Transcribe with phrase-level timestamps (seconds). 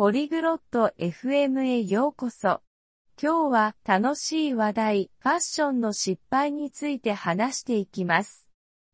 [0.00, 2.62] ポリグロット FM へようこそ。
[3.22, 8.48] 今日は楽しい話題、ファッションの失敗について話していきます。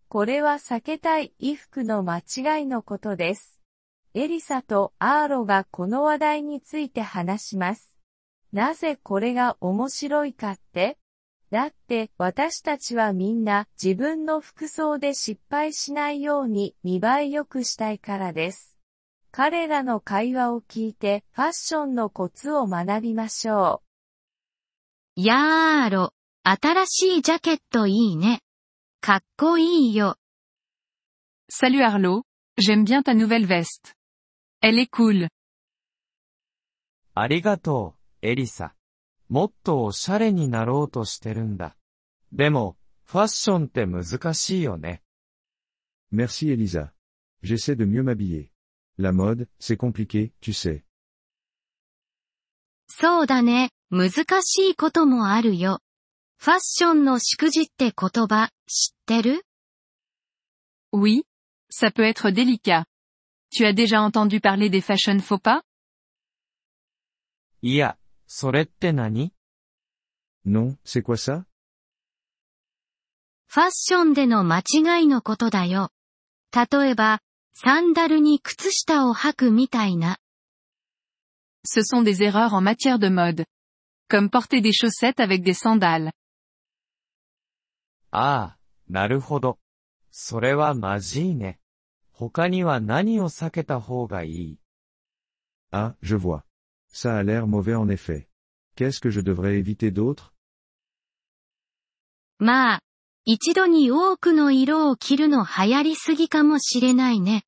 [0.09, 3.61] これは避けたい衣服の間違いのことです。
[4.15, 7.95] エリサとアーロがこの話題について話します。
[8.53, 10.99] なぜこれが面白いかって？
[11.53, 18.76] だって私たちはみんな自分の服装で失敗しないように見栄え良くしたいからです。
[19.39, 23.83] 彼らの会話を聞いてファッションのコツを学びましょ
[25.15, 25.21] う。
[25.21, 28.41] やーろ、新しいジャケットいいね。
[29.03, 30.17] かっこいいよ。
[31.53, 32.23] Salut Arlo,
[32.59, 33.93] j'aime bien ta nouvelle veste.
[34.63, 35.29] Elle est cool.
[37.13, 38.75] ありがとう、エリサ。
[39.29, 41.77] もっとおしゃれになろうとしてるんだ。
[42.33, 45.03] でも、ファッションって難しいよね。
[46.11, 46.93] Merci Elisa.
[47.43, 48.56] J'essaie de mieux m'habiller.
[48.98, 50.84] La mode, c'est compliqué, tu sais.
[52.88, 54.12] そうだね、難
[54.44, 55.80] しいこともあるよ。
[56.38, 59.46] ファッションの祝辞って言葉、知ってる
[60.94, 61.24] Oui,
[61.72, 62.86] ça peut être délicat.
[63.50, 65.64] Tu as déjà entendu parler des fashion faux pas?
[67.62, 69.32] いや、それって何
[70.46, 71.46] Non, c'est quoi ça?
[73.48, 75.92] ファッションでの間違いのことだよ。
[76.54, 77.22] 例えば、
[77.59, 80.19] サンダルに靴下を履くみたいな。
[81.65, 83.47] Ce sont des erreurs en matière de mode.
[84.11, 86.13] Comme porter des chaussettes avec des sandales.
[88.11, 88.59] ああ、
[88.91, 89.59] なるほど。
[90.11, 91.59] それはまじいね。
[92.13, 94.59] 他には何を避けた方がいい
[95.73, 96.43] Ah, je vois.
[96.93, 98.29] Ça a l'air mauvais en effet.
[98.77, 100.35] Qu'est-ce que je devrais éviter d'autre
[102.39, 102.81] まあ、
[103.25, 107.46] 一度に多くの色を着るの流行りすぎかもしれないね。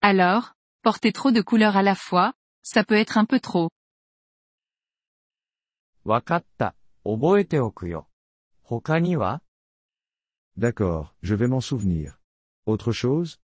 [0.00, 3.70] Alors, porter trop de couleurs à la fois, ça peut être un peu trop.
[6.04, 6.74] わかった。
[7.04, 8.08] 覚えておくよ。
[8.62, 9.42] 他には
[10.58, 12.18] D'accord, je vais m'en souvenir.
[12.66, 13.38] Autre chose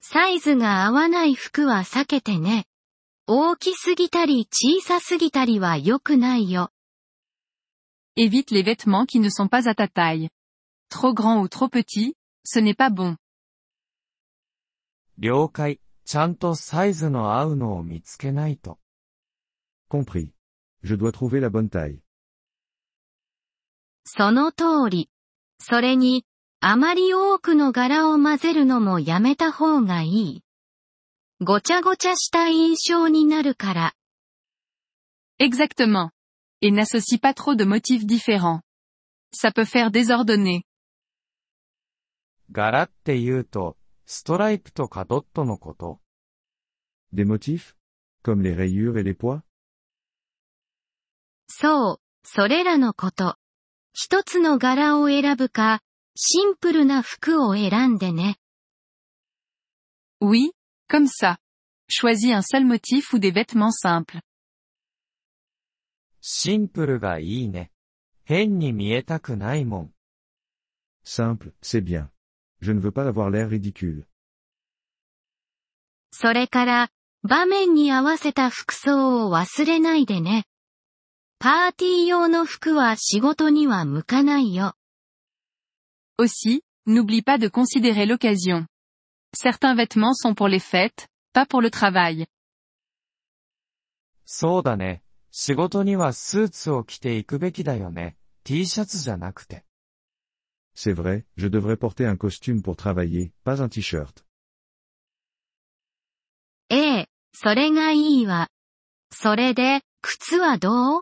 [0.00, 2.66] サイズが合わない服は避けてね。
[3.26, 6.70] 大きすぎたり小さすぎたりは良くないよ。
[8.16, 10.28] Évite les vêtements qui ne sont pas à ta taille.
[10.90, 13.16] Trop grand ou trop petit, ce n'est pas bon.
[15.19, 15.79] 了解。
[16.05, 18.79] ちゃんとサイズの合うのを見つけないと。
[19.89, 20.31] Compris.
[20.81, 21.99] Je dois trouver la bonne taille.
[24.05, 25.09] その通り。
[25.59, 26.25] それに、
[26.61, 30.43] あまり多くの柄を混ぜるのもやめた方がいい。
[31.41, 33.93] ごちゃごちゃした印象になるから。
[35.39, 36.11] Exactement.
[36.61, 38.61] Et n'associe pas trop de motifs différents.
[39.33, 40.63] Ça peut faire désordonner.
[42.51, 43.77] 柄って言うと、
[44.08, 46.00] ストライプとかドットのこと
[47.14, 47.76] Des motifs?
[48.22, 49.42] Comme les rayures et les pois?
[51.48, 53.36] そう、それらのこと。
[53.92, 55.80] 一つの柄を選ぶか、
[56.16, 58.38] シンプルな服を選んでね。
[60.20, 60.50] Oui,
[60.88, 61.38] comme ça.
[61.88, 64.20] Choisis un seul motif ou des vêtements simples.
[66.20, 67.70] シンプルがいいね。
[68.24, 69.94] 変に見えたくないもん。
[71.04, 72.08] Simple, c'est bien.
[72.61, 74.05] Je ne veux pas avoir l'air ridicule.
[76.11, 76.89] それから、
[77.23, 80.45] 場面に合わせた服装を忘れないでね。
[81.39, 84.75] パーティー用の服は仕事には向かないよ。
[86.17, 88.67] Aussi, n'oublie pas de considérer l'occasion.
[89.33, 92.27] Certains vêtements sont pour les fêtes, pas pour le travail.
[94.25, 95.01] そうだね。
[95.31, 98.17] 仕事にはスーツを着ていくべきだよね。
[98.43, 99.63] T シャツじゃなくて。
[100.78, 104.24] C'est vrai, je devrais porter un costume pour travailler, pas un t-shirt.
[106.70, 108.48] ええ、それがいいわ。
[109.10, 111.00] それで、靴はどう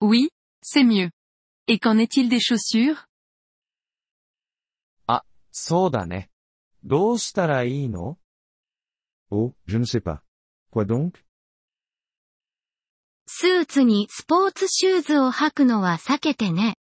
[0.00, 0.30] Oui,
[0.62, 1.10] c'est mieux.
[1.66, 3.06] Et qu'en est-il des chaussures
[5.06, 6.30] あ、そうだね。
[6.84, 8.18] どうしたらいいの
[9.30, 10.22] Oh, je ne sais pas.
[10.70, 11.24] Quoi donc
[13.26, 16.76] スーツにスポーツシューズを履くのは避けてね。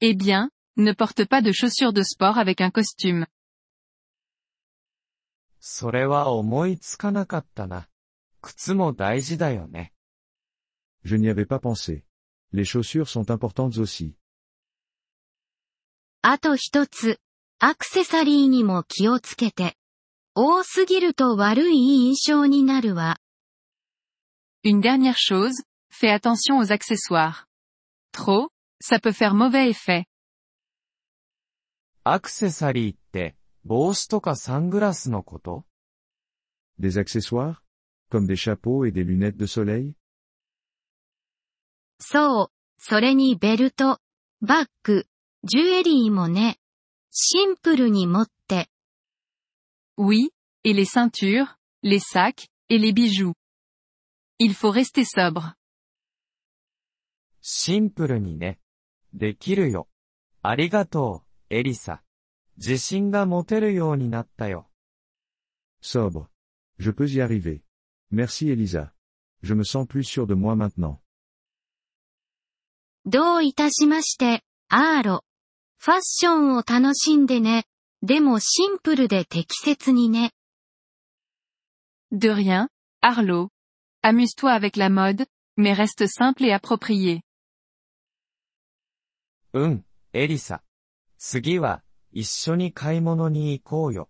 [0.00, 3.26] Eh bien, ne porte pas de chaussures de sport avec un costume.
[5.60, 7.88] それは思いつかなかったな。
[8.40, 9.92] 靴も大事だよね。
[11.04, 12.04] Je n'y avais pas pensé.
[12.52, 14.16] Les chaussures sont importantes aussi.
[16.22, 17.20] あと一つ、
[17.60, 19.76] アクセサリーにも気をつけて。
[20.34, 23.18] 多すぎると悪い印象になるわ。
[24.64, 25.52] Une dernière chose,
[25.90, 27.46] fais attention aux accessoires.
[28.12, 28.48] Trop,
[28.80, 30.04] ça peut faire mauvais effet.
[32.04, 35.64] アクセサリーって、 帽子とかサングラスのこと
[36.80, 37.62] Des accessoires
[38.10, 39.94] Comme des chapeaux et des lunettes de soleil
[42.00, 44.00] そう、それにベルト、
[44.40, 45.06] バッグ、
[45.44, 46.58] ジュエリーもね。
[47.12, 48.68] シンプルに持って、
[49.96, 50.30] Oui,
[50.64, 53.34] et les ceintures, les sacs, et les bijoux.
[54.38, 55.54] Il faut rester sobre.
[57.40, 58.58] シンプルにね。
[59.16, 59.88] できるよ。
[60.42, 62.02] ありがとう、エリサ。
[62.56, 64.68] 自信が持てるようになったよ。
[65.82, 66.26] Sobre.
[66.78, 67.62] Je peux y arriver.
[68.12, 68.92] Merci Elisa.
[69.42, 70.98] Je me sens plus sûr de moi maintenant.
[73.04, 75.24] どういたしまして、アーロ。
[75.78, 77.64] ファッションを楽しんでね。
[78.02, 80.32] でもシンプルで適切にね。
[82.12, 82.68] De rien,
[83.00, 83.48] Arlo.
[84.02, 85.26] Amuse-toi avec la mode,
[85.56, 87.22] mais reste simple et approprié.
[89.56, 90.62] うん、エリサ。
[91.18, 91.82] 次は、
[92.12, 94.08] 一緒に買い物に行こうよ。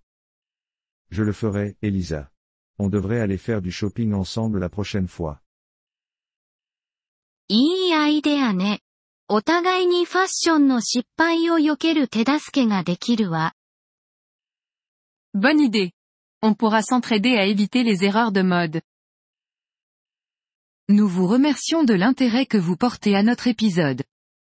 [1.11, 2.31] Je le ferai, Elisa.
[2.79, 5.41] On devrait aller faire du shopping ensemble la prochaine fois.
[7.49, 8.81] いいアイデアね。
[9.29, 13.55] お互いにファッションの失敗を避ける手助けができるわ。
[15.35, 15.93] Bonne idée.
[16.43, 18.83] On pourra s'entraider à éviter les erreurs de mode.
[20.89, 24.03] Nous vous remercions de l'intérêt que vous portez à notre épisode.